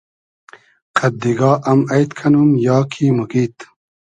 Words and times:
قئد 0.97 1.13
دیگا 1.23 1.51
ام 1.71 1.79
اݷد 1.93 2.11
کئنوم 2.17 2.49
یا 2.65 2.77
کی 2.91 3.05
موگیید؟ 3.15 3.55